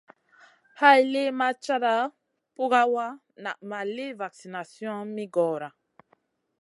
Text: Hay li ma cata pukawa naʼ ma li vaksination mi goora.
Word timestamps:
Hay 0.81 0.99
li 1.13 1.23
ma 1.39 1.47
cata 1.63 1.95
pukawa 2.55 3.05
naʼ 3.43 3.59
ma 3.69 3.79
li 3.95 4.07
vaksination 4.21 4.99
mi 5.15 5.25
goora. 5.35 5.69